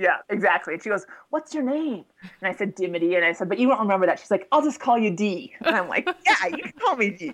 [0.01, 0.73] Yeah, exactly.
[0.73, 2.05] And she goes, What's your name?
[2.41, 3.13] And I said, Dimity.
[3.15, 4.19] And I said, But you don't remember that.
[4.19, 5.53] She's like, I'll just call you D.
[5.61, 7.33] And I'm like, Yeah, you can call me D.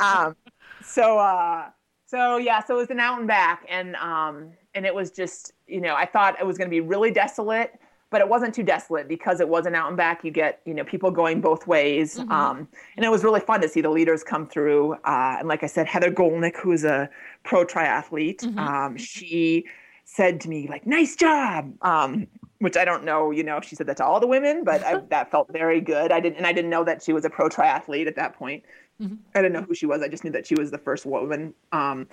[0.00, 0.34] Um,
[0.82, 1.68] so, uh,
[2.06, 3.64] so yeah, so it was an out and back.
[3.68, 6.80] And, um, and it was just, you know, I thought it was going to be
[6.80, 7.78] really desolate,
[8.10, 10.24] but it wasn't too desolate because it was an out and back.
[10.24, 12.18] You get, you know, people going both ways.
[12.18, 12.32] Mm-hmm.
[12.32, 14.94] Um, and it was really fun to see the leaders come through.
[15.04, 17.08] Uh, and like I said, Heather Gollnick, who's a
[17.44, 18.58] pro triathlete, mm-hmm.
[18.58, 19.66] um, she,
[20.10, 22.26] said to me like nice job um,
[22.60, 24.82] which i don't know you know if she said that to all the women but
[24.82, 27.30] I, that felt very good i didn't and i didn't know that she was a
[27.30, 28.64] pro triathlete at that point
[29.00, 29.16] mm-hmm.
[29.34, 31.52] i didn't know who she was i just knew that she was the first woman
[31.72, 32.06] um,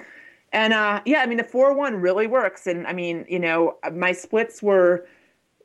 [0.52, 4.12] and uh, yeah i mean the 4-1 really works and i mean you know my
[4.12, 5.08] splits were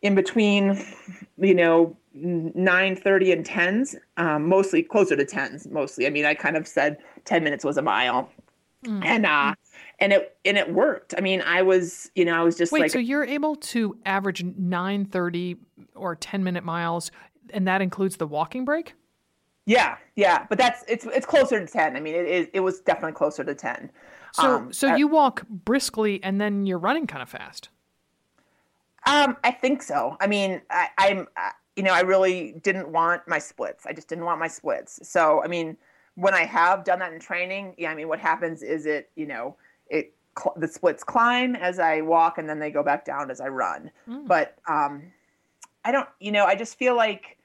[0.03, 0.83] in between,
[1.38, 5.66] you know, nine thirty and tens, um, mostly closer to tens.
[5.69, 8.29] Mostly, I mean, I kind of said ten minutes was a mile,
[8.85, 9.05] mm.
[9.05, 9.55] and uh,
[9.99, 11.14] and it and it worked.
[11.16, 12.83] I mean, I was, you know, I was just wait.
[12.83, 15.57] Like, so you're able to average nine thirty
[15.95, 17.11] or ten minute miles,
[17.51, 18.95] and that includes the walking break.
[19.66, 21.97] Yeah, yeah, but that's it's it's closer to ten.
[21.97, 23.90] I mean, it is it was definitely closer to ten.
[24.33, 27.69] So um, so you walk briskly, and then you're running kind of fast.
[29.07, 30.16] Um, I think so.
[30.21, 33.87] I mean, I, I'm, uh, you know, I really didn't want my splits.
[33.87, 35.01] I just didn't want my splits.
[35.09, 35.77] So, I mean,
[36.16, 39.27] when I have done that in training, yeah, I mean, what happens is it, you
[39.27, 39.57] know,
[39.90, 43.40] it cl- the splits climb as I walk, and then they go back down as
[43.40, 43.90] I run.
[44.09, 44.26] Mm.
[44.26, 45.03] But um,
[45.85, 47.38] I don't, you know, I just feel like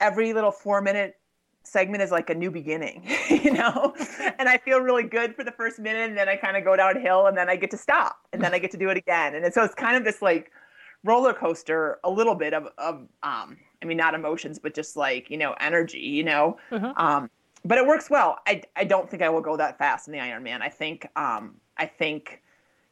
[0.00, 1.16] every little four minute
[1.62, 3.94] segment is like a new beginning, you know?
[4.38, 6.76] and I feel really good for the first minute, and then I kind of go
[6.76, 9.34] downhill, and then I get to stop, and then I get to do it again.
[9.34, 10.50] And so it's kind of this like
[11.04, 15.30] roller coaster a little bit of, of um, I mean, not emotions, but just like,
[15.30, 16.58] you know, energy, you know?
[16.70, 16.92] Uh-huh.
[16.96, 17.30] Um,
[17.64, 18.38] but it works well.
[18.46, 20.62] I, I don't think I will go that fast in the Ironman.
[20.62, 22.42] I think, um, I think,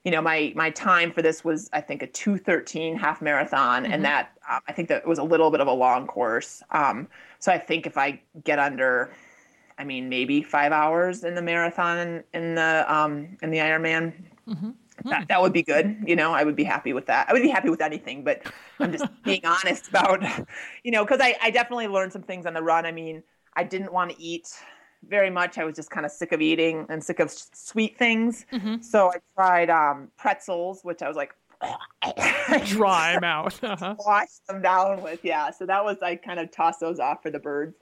[0.04, 3.84] you know, my, my time for this was, I think a 213 half marathon.
[3.84, 3.92] Mm-hmm.
[3.92, 6.62] And that, um, I think that was a little bit of a long course.
[6.72, 7.06] Um,
[7.38, 9.12] so I think if I get under,
[9.78, 14.12] I mean, maybe five hours in the marathon in the, um, in the Ironman,
[14.48, 14.70] mm-hmm
[15.04, 15.24] that, hmm.
[15.28, 15.96] that would be good.
[16.06, 17.28] You know, I would be happy with that.
[17.28, 18.42] I would be happy with anything, but
[18.78, 20.22] I'm just being honest about,
[20.82, 22.86] you know, because I, I definitely learned some things on the run.
[22.86, 23.22] I mean,
[23.54, 24.48] I didn't want to eat
[25.06, 25.58] very much.
[25.58, 28.46] I was just kind of sick of eating and sick of sweet things.
[28.52, 28.82] Mm-hmm.
[28.82, 31.34] So I tried um, pretzels, which I was like,
[32.66, 33.58] dry them out.
[33.68, 33.94] Uh-huh.
[33.98, 35.50] Wash them down with, yeah.
[35.50, 37.76] So that was, I kind of tossed those off for the birds.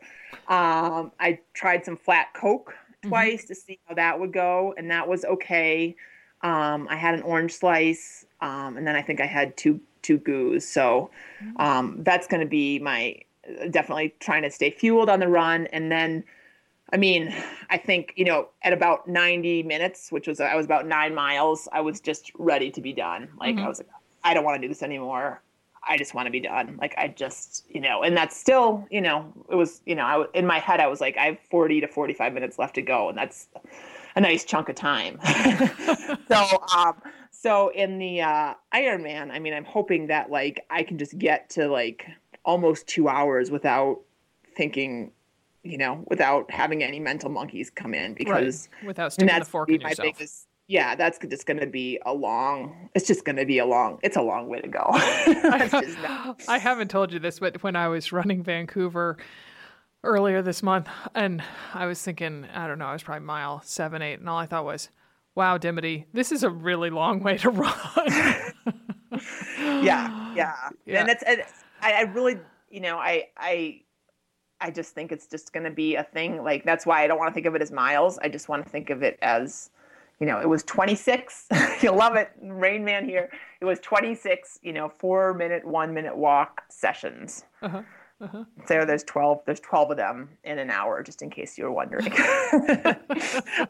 [0.48, 3.08] Um, I tried some flat Coke mm-hmm.
[3.08, 3.48] twice mm-hmm.
[3.48, 5.96] to see how that would go, and that was okay.
[6.42, 10.18] Um, I had an orange slice, um, and then I think I had two two
[10.18, 10.66] goos.
[10.66, 11.10] So
[11.42, 11.60] mm.
[11.60, 13.16] um, that's going to be my
[13.70, 16.24] definitely trying to stay fueled on the run, and then.
[16.92, 17.34] I mean,
[17.70, 21.68] I think you know at about 90 minutes, which was I was about nine miles.
[21.72, 23.28] I was just ready to be done.
[23.38, 23.64] Like mm-hmm.
[23.64, 23.88] I was like,
[24.24, 25.42] I don't want to do this anymore.
[25.88, 26.78] I just want to be done.
[26.80, 30.24] Like I just, you know, and that's still, you know, it was, you know, I
[30.34, 33.08] in my head I was like, I have 40 to 45 minutes left to go,
[33.08, 33.48] and that's
[34.16, 35.18] a nice chunk of time.
[36.28, 40.98] so, um, so in the uh, Ironman, I mean, I'm hoping that like I can
[40.98, 42.06] just get to like
[42.44, 44.00] almost two hours without
[44.56, 45.12] thinking,
[45.70, 48.86] you know, without having any mental monkeys come in because right.
[48.86, 50.16] without sticking the fork in yourself.
[50.16, 52.88] Biggest, yeah, that's just going to be a long.
[52.94, 53.98] It's just going to be a long.
[54.02, 54.84] It's a long way to go.
[54.92, 59.16] I haven't told you this, but when I was running Vancouver
[60.02, 64.02] earlier this month, and I was thinking, I don't know, I was probably mile seven,
[64.02, 64.88] eight, and all I thought was,
[65.36, 67.72] "Wow, Dimity, this is a really long way to run."
[69.58, 72.38] yeah, yeah, yeah, and it's, it's I, I really,
[72.70, 73.82] you know, I, I,
[74.60, 76.42] I just think it's just going to be a thing.
[76.42, 78.18] Like that's why I don't want to think of it as miles.
[78.18, 79.70] I just want to think of it as,
[80.18, 81.46] you know, it was 26.
[81.82, 83.30] You'll love it, Rain Man here.
[83.60, 87.44] It was 26, you know, four minute, one minute walk sessions.
[87.62, 87.82] Uh-huh.
[88.18, 88.44] Uh-huh.
[88.66, 91.72] So there's 12 there's 12 of them in an hour just in case you were
[91.72, 92.06] wondering.
[92.12, 92.96] I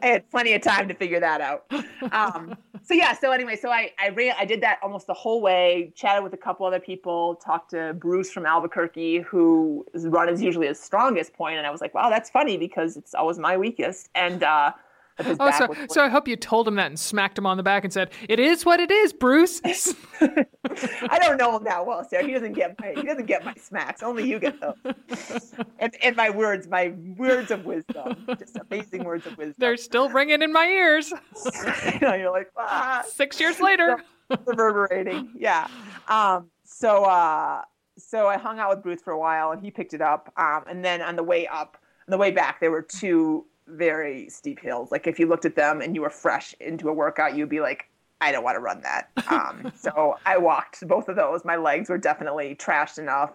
[0.01, 1.65] had plenty of time to figure that out.
[2.13, 5.41] Um, so yeah, so anyway, so I I ran I did that almost the whole
[5.41, 10.41] way, chatted with a couple other people, talked to Bruce from Albuquerque who run is
[10.41, 13.57] usually his strongest point and I was like, "Wow, that's funny because it's always my
[13.57, 14.71] weakest." And uh,
[15.19, 17.83] Oh, so, so I hope you told him that and smacked him on the back
[17.83, 19.61] and said, "It is what it is, Bruce."
[20.21, 22.25] I don't know him that well, Sarah.
[22.25, 24.03] He doesn't get my he doesn't get my smacks.
[24.03, 25.55] Only you get those.
[25.79, 29.55] and, and my words, my words of wisdom, just amazing words of wisdom.
[29.57, 31.11] They're still ringing in my ears.
[31.93, 33.03] you know, you're like ah.
[33.07, 34.03] six years later,
[34.45, 35.31] reverberating.
[35.35, 35.67] Yeah.
[36.07, 36.49] Um.
[36.63, 37.61] So, uh,
[37.97, 40.31] so I hung out with Bruce for a while, and he picked it up.
[40.37, 40.63] Um.
[40.67, 41.77] And then on the way up,
[42.07, 44.91] on the way back, there were two very steep hills.
[44.91, 47.59] Like if you looked at them and you were fresh into a workout, you'd be
[47.59, 49.09] like, I don't want to run that.
[49.29, 51.45] Um, so I walked both of those.
[51.45, 53.31] My legs were definitely trashed enough.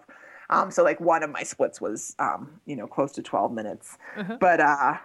[0.49, 3.97] Um, so like one of my splits was, um, you know, close to 12 minutes.
[4.17, 4.37] Uh-huh.
[4.39, 4.97] But uh,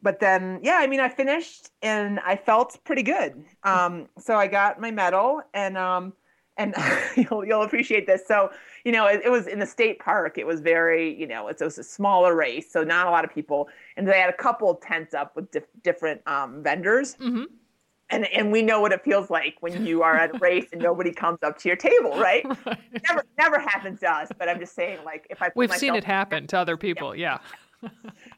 [0.00, 3.44] but then yeah, I mean, I finished and I felt pretty good.
[3.64, 6.14] Um, so I got my medal and um,
[6.58, 6.74] and
[7.16, 8.26] you'll you'll appreciate this.
[8.26, 8.50] So
[8.84, 10.38] you know, it, it, was in the state park.
[10.38, 13.32] It was very, you know, it was a smaller race, so not a lot of
[13.32, 13.68] people.
[13.96, 17.16] And they had a couple tents up with dif- different um, vendors.
[17.16, 17.44] Mm-hmm.
[18.10, 20.80] And, and we know what it feels like when you are at a race and
[20.80, 22.46] nobody comes up to your table, right?
[22.66, 22.78] right?
[23.06, 26.04] Never never happens to us, but I'm just saying, like if I we've seen it
[26.04, 27.38] happen to other people, yeah.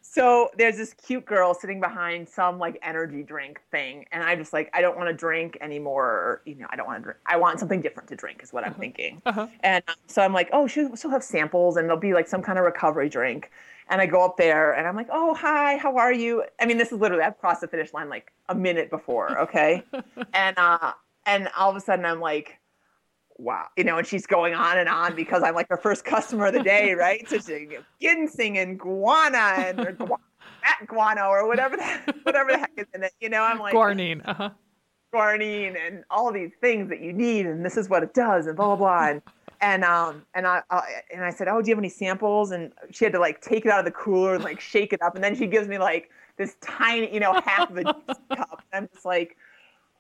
[0.03, 4.53] So there's this cute girl sitting behind some like energy drink thing, and I'm just
[4.53, 6.07] like, I don't want to drink anymore.
[6.07, 7.19] Or, you know, I don't want to drink.
[7.27, 8.81] I want something different to drink, is what I'm uh-huh.
[8.81, 9.23] thinking.
[9.27, 9.47] Uh-huh.
[9.61, 12.43] And um, so I'm like, oh, she'll, she'll have samples, and it'll be like some
[12.43, 13.51] kind of recovery drink.
[13.89, 16.45] And I go up there, and I'm like, oh, hi, how are you?
[16.61, 19.83] I mean, this is literally I've crossed the finish line like a minute before, okay?
[20.35, 20.93] and uh,
[21.27, 22.60] and all of a sudden I'm like
[23.41, 26.47] wow, you know, and she's going on and on because I'm like her first customer
[26.47, 27.29] of the day, right?
[27.29, 27.69] So she's
[28.01, 30.17] ginseng and guana and or gu-
[30.87, 33.13] guano or whatever the, whatever the heck is in it.
[33.21, 34.51] You know, I'm like guarnine, uh-huh.
[35.15, 38.57] guarine and all these things that you need, and this is what it does, and
[38.57, 39.09] blah blah blah.
[39.09, 39.23] And,
[39.63, 42.51] and um and I, I and I said, oh, do you have any samples?
[42.51, 45.03] And she had to like take it out of the cooler and like shake it
[45.03, 47.85] up, and then she gives me like this tiny, you know, half of a
[48.35, 48.63] cup.
[48.73, 49.37] And I'm just like,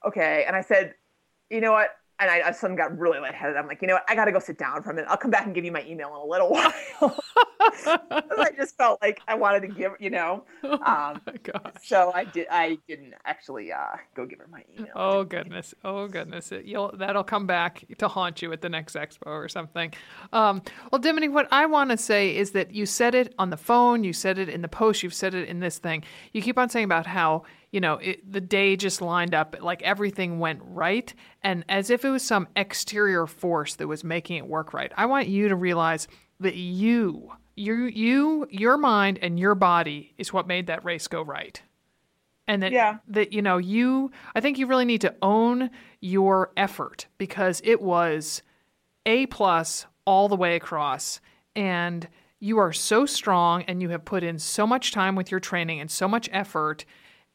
[0.07, 0.45] okay.
[0.47, 0.95] And I said,
[1.51, 1.91] you know what?
[2.21, 3.57] And I, I suddenly got really lightheaded.
[3.57, 4.05] I'm like, you know what?
[4.09, 5.09] I got to go sit down for a minute.
[5.11, 6.73] I'll come back and give you my email in a little while.
[7.61, 10.45] I just felt like I wanted to give, you know.
[10.81, 12.47] Um, oh so I did.
[12.51, 14.93] I didn't actually uh, go give her my email.
[14.95, 15.75] Oh goodness!
[15.85, 16.53] Oh goodness!
[16.53, 19.93] It, you'll that'll come back to haunt you at the next expo or something.
[20.33, 23.57] Um, well, Dimity, what I want to say is that you said it on the
[23.57, 26.03] phone, you said it in the post, you've said it in this thing.
[26.33, 29.83] You keep on saying about how you know, it, the day just lined up, like
[29.83, 34.47] everything went right, and as if it was some exterior force that was making it
[34.47, 34.93] work right.
[34.97, 36.09] I want you to realize
[36.41, 41.23] that you, you, you, your mind and your body is what made that race go
[41.23, 41.63] right.
[42.49, 42.99] And that, yeah.
[43.09, 47.81] that you know, you, I think you really need to own your effort because it
[47.81, 48.43] was
[49.07, 51.21] A plus all the way across.
[51.55, 52.09] And
[52.41, 55.79] you are so strong and you have put in so much time with your training
[55.79, 56.85] and so much effort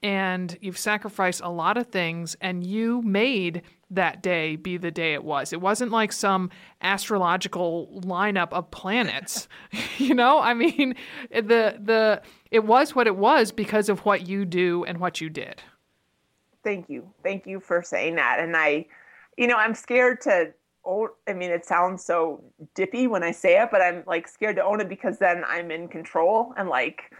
[0.05, 5.13] and you've sacrificed a lot of things and you made that day be the day
[5.15, 5.51] it was.
[5.51, 9.47] It wasn't like some astrological lineup of planets.
[9.97, 10.93] you know, I mean,
[11.31, 15.29] the the it was what it was because of what you do and what you
[15.31, 15.63] did.
[16.63, 17.09] Thank you.
[17.23, 18.37] Thank you for saying that.
[18.39, 18.85] And I
[19.37, 22.43] you know, I'm scared to own I mean, it sounds so
[22.75, 25.71] dippy when I say it, but I'm like scared to own it because then I'm
[25.71, 27.11] in control and like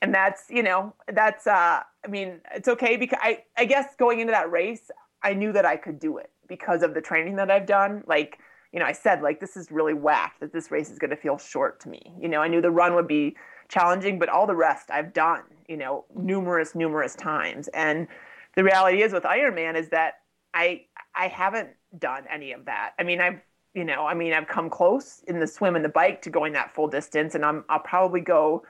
[0.00, 4.20] and that's you know that's uh i mean it's okay because i i guess going
[4.20, 4.90] into that race
[5.22, 8.02] i knew that i could do it because of the training that i've done.
[8.06, 8.38] Like
[8.72, 11.16] you know i said like this is really whack that this race is going to
[11.16, 12.12] feel short to me.
[12.20, 13.36] You know i knew the run would be
[13.68, 17.68] challenging but all the rest i've done you know numerous numerous times.
[17.68, 18.08] And
[18.54, 20.14] the reality is with ironman is that
[20.54, 20.82] i
[21.14, 22.92] i haven't done any of that.
[22.98, 23.40] I mean i've
[23.74, 26.52] you know i mean i've come close in the swim and the bike to going
[26.52, 28.62] that full distance and i'm i'll probably go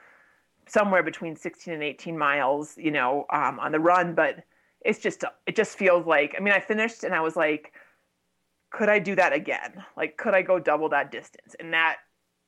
[0.66, 4.14] somewhere between 16 and 18 miles, you know, um, on the run.
[4.14, 4.44] But
[4.85, 7.72] it's just, it just feels like, I mean, I finished and I was like,
[8.70, 9.85] could I do that again?
[9.96, 11.55] Like, could I go double that distance?
[11.61, 11.96] And that,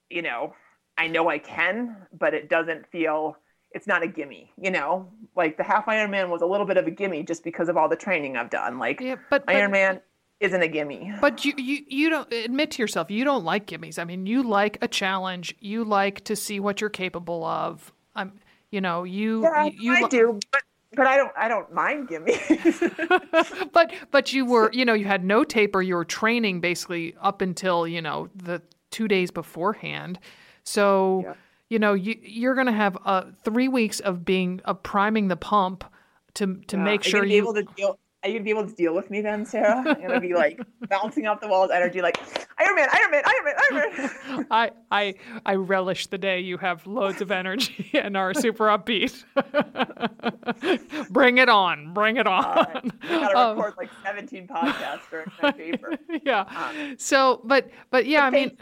[0.09, 0.55] you know,
[0.97, 3.37] I know I can, but it doesn't feel,
[3.73, 6.87] it's not a gimme, you know, like the half Ironman was a little bit of
[6.87, 8.79] a gimme just because of all the training I've done.
[8.79, 10.01] Like yeah, but, but Ironman
[10.41, 11.13] isn't a gimme.
[11.21, 13.99] But you, you you don't admit to yourself you don't like gimmies.
[13.99, 15.55] I mean, you like a challenge.
[15.61, 17.93] You like to see what you're capable of.
[18.15, 18.33] I'm,
[18.71, 19.43] you know, you.
[19.43, 20.63] Yeah, you, I do, but
[20.97, 23.71] but I don't I don't mind gimmies.
[23.73, 25.83] but but you were you know you had no taper.
[25.83, 30.19] You were training basically up until you know the two days beforehand.
[30.63, 31.35] So yeah.
[31.69, 35.85] you know you you're gonna have uh, three weeks of being of priming the pump
[36.35, 36.85] to to yeah.
[36.85, 37.39] make sure you.
[37.39, 39.85] Able to deal, are you gonna be able to deal with me then, Sarah?
[39.87, 40.59] I'm gonna be like
[40.89, 42.19] bouncing off the walls, energy, like
[42.59, 44.47] Iron Man, Iron Man, Iron Man, Iron Man.
[44.51, 49.25] I I I relish the day you have loads of energy and are super upbeat.
[51.11, 52.45] bring it on, bring it on.
[52.45, 55.99] Uh, I gotta um, record like 17 podcasts during my taper.
[56.25, 56.41] Yeah.
[56.41, 58.57] Um, so, but but yeah, I mean,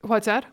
[0.00, 0.46] what's that?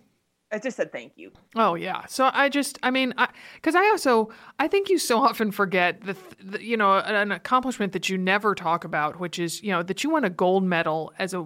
[0.51, 1.31] I just said thank you.
[1.55, 2.05] Oh yeah.
[2.05, 3.13] So I just, I mean,
[3.55, 4.29] because I, I, also,
[4.59, 8.55] I think you so often forget the, the, you know, an accomplishment that you never
[8.55, 11.45] talk about, which is, you know, that you won a gold medal as a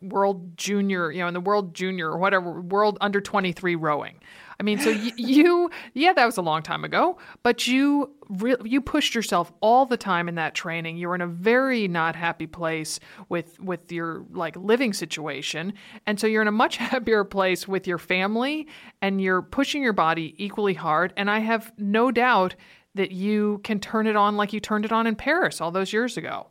[0.00, 4.18] world junior, you know, in the world junior or whatever, world under 23 rowing.
[4.62, 8.54] I mean, so y- you, yeah, that was a long time ago, but you re-
[8.64, 10.96] you pushed yourself all the time in that training.
[10.98, 15.72] You were in a very not happy place with with your like living situation,
[16.06, 18.68] and so you're in a much happier place with your family,
[19.00, 21.12] and you're pushing your body equally hard.
[21.16, 22.54] And I have no doubt
[22.94, 25.92] that you can turn it on like you turned it on in Paris all those
[25.92, 26.46] years ago.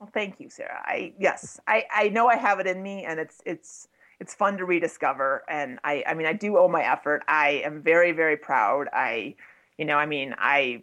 [0.00, 0.82] Well, thank you, Sarah.
[0.84, 3.86] I yes, I I know I have it in me, and it's it's
[4.20, 5.44] it's fun to rediscover.
[5.48, 7.22] And I I mean I do owe my effort.
[7.28, 8.88] I am very very proud.
[8.92, 9.36] I
[9.76, 10.82] you know I mean I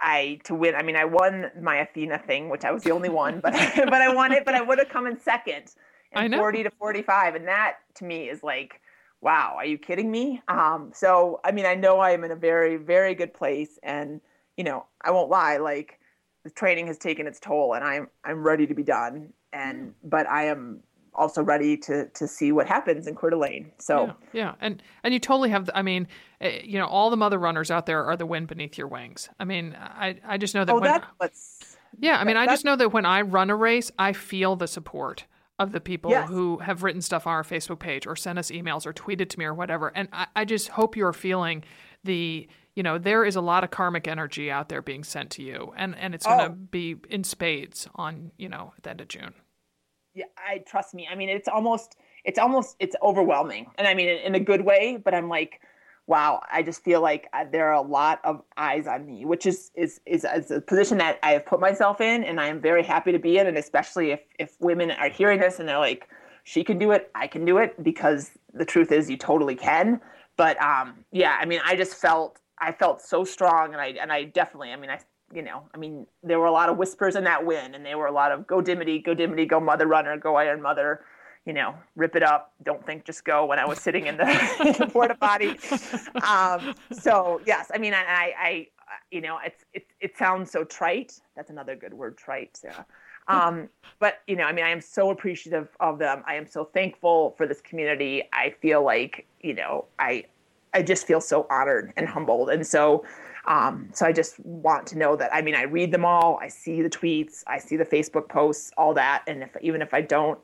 [0.00, 0.76] I to win.
[0.76, 3.94] I mean, I won my Athena thing, which I was the only one, but but
[3.94, 4.44] I won it.
[4.44, 5.74] But I would have come in second,
[6.12, 8.80] in forty to forty five, and that to me is like
[9.20, 10.40] wow, are you kidding me?
[10.48, 13.78] Um, so, I mean, I know I am in a very, very good place.
[13.82, 14.20] And,
[14.56, 15.98] you know, I won't lie, like
[16.44, 19.32] the training has taken its toll and I'm, I'm ready to be done.
[19.52, 20.80] And, but I am
[21.18, 23.72] also ready to, to see what happens in Coeur d'Alene.
[23.78, 24.54] So, yeah, yeah.
[24.60, 26.08] And, and you totally have, the, I mean,
[26.40, 29.28] eh, you know, all the mother runners out there are the wind beneath your wings.
[29.38, 32.46] I mean, I, I just know that oh, when, that's what's, yeah, I mean, I
[32.46, 35.24] just know that when I run a race, I feel the support
[35.58, 36.28] of the people Yes.
[36.28, 39.38] who have written stuff on our Facebook page or sent us emails or tweeted to
[39.38, 39.88] me or whatever.
[39.94, 41.64] And I, I just hope you're feeling
[42.04, 45.42] the, you know, there is a lot of karmic energy out there being sent to
[45.42, 45.72] you.
[45.76, 46.58] And, and it's going to Oh.
[46.70, 49.34] be in spades on, you know, at the end of June.
[50.18, 51.08] Yeah, I trust me.
[51.10, 53.70] I mean, it's almost, it's almost, it's overwhelming.
[53.76, 55.60] And I mean, in, in a good way, but I'm like,
[56.08, 59.46] wow, I just feel like uh, there are a lot of eyes on me, which
[59.46, 62.60] is, is, is, is a position that I have put myself in and I am
[62.60, 63.46] very happy to be in.
[63.46, 66.08] And especially if, if women are hearing this and they're like,
[66.44, 70.00] she can do it, I can do it because the truth is you totally can.
[70.36, 74.10] But um, yeah, I mean, I just felt, I felt so strong and I, and
[74.10, 74.98] I definitely, I mean, I,
[75.32, 77.98] you know, I mean, there were a lot of whispers in that win, and there
[77.98, 81.02] were a lot of go Dimity, go Dimity, go Mother Runner, go Iron Mother,
[81.44, 83.46] you know, rip it up, don't think, just go.
[83.46, 84.24] When I was sitting in the,
[84.78, 85.58] the porta potty,
[86.26, 88.66] um, so yes, I mean, I, I, I,
[89.10, 91.20] you know, it's it, it sounds so trite.
[91.36, 92.86] That's another good word, trite, Sarah.
[93.28, 93.68] Um,
[93.98, 96.22] but you know, I mean, I am so appreciative of them.
[96.26, 98.22] I am so thankful for this community.
[98.32, 100.24] I feel like, you know, I,
[100.72, 103.04] I just feel so honored and humbled, and so.
[103.48, 105.34] Um, so I just want to know that.
[105.34, 106.38] I mean, I read them all.
[106.40, 107.42] I see the tweets.
[107.46, 109.24] I see the Facebook posts, all that.
[109.26, 110.38] And if even if I don't,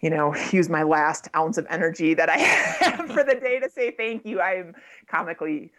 [0.00, 3.70] you know, use my last ounce of energy that I have for the day to
[3.70, 4.74] say thank you, I am
[5.06, 5.70] comically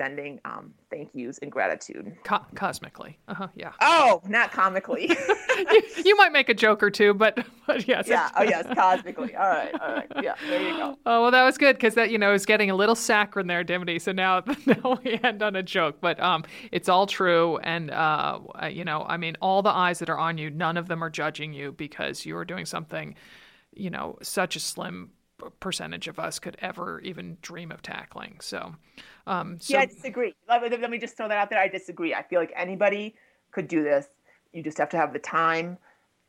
[0.00, 2.16] sending um, thank yous and gratitude.
[2.24, 3.18] Co- cosmically.
[3.28, 3.48] Uh huh.
[3.54, 3.72] Yeah.
[3.82, 5.08] Oh, not comically.
[5.58, 8.08] you, you might make a joke or two, but, but yes.
[8.08, 8.30] yeah.
[8.34, 9.36] Oh, yes, cosmically.
[9.36, 9.78] All right.
[9.78, 10.10] All right.
[10.22, 10.36] Yeah.
[10.48, 10.96] There you go.
[11.04, 13.62] Oh well, that was good because that you know is getting a little saccharine there,
[13.62, 13.98] Dimity.
[13.98, 18.38] So now, now we end on a joke, but um, it's all true, and uh,
[18.70, 21.10] you know, I mean, all the eyes that are on you, none of them are
[21.10, 23.16] judging you because you are doing something,
[23.74, 25.10] you know, such a slim
[25.60, 28.36] percentage of us could ever even dream of tackling.
[28.40, 28.74] So,
[29.30, 30.34] um, so yeah, I disagree.
[30.48, 31.60] Let let me just throw that out there.
[31.60, 32.12] I disagree.
[32.12, 33.14] I feel like anybody
[33.52, 34.08] could do this.
[34.52, 35.78] You just have to have the time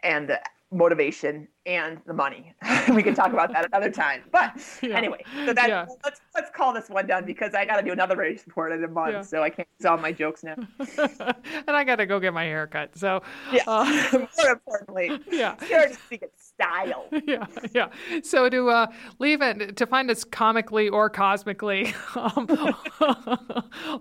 [0.03, 0.39] and the
[0.71, 2.53] motivation and the money.
[2.95, 4.21] we can talk about that another time.
[4.31, 4.97] But Yeah.
[4.97, 5.85] anyway, so that Yeah.
[6.03, 8.83] let's let's call this one done because I got to do another race report in
[8.83, 9.21] a month, Yeah.
[9.21, 10.55] so I can't use all my jokes now.
[10.97, 12.97] and I got to go get my hair cut.
[12.97, 13.63] So, Yeah.
[13.67, 14.09] uh,
[14.39, 15.55] More importantly, yeah.
[15.67, 17.05] Just speak it style.
[17.27, 17.89] yeah, yeah.
[18.23, 18.87] So to uh,
[19.19, 22.47] leave it to find us comically or cosmically um,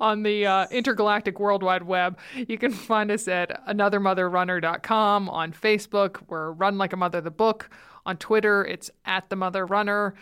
[0.00, 6.22] on the uh, intergalactic World Wide Web, you can find us at anothermotherrunner.com on Facebook.
[6.28, 7.68] We're Run Like a Mother the book.
[8.06, 10.14] On Twitter, it's at the Mother Runner.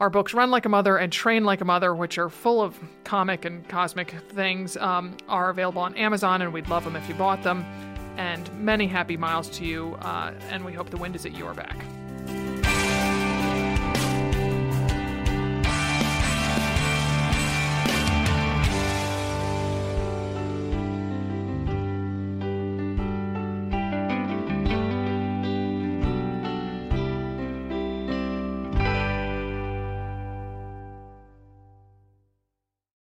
[0.00, 2.78] Our books, Run Like a Mother and Train Like a Mother, which are full of
[3.04, 7.14] comic and cosmic things, um, are available on Amazon, and we'd love them if you
[7.14, 7.64] bought them.
[8.16, 11.54] And many happy miles to you, uh, and we hope the wind is at your
[11.54, 11.76] back.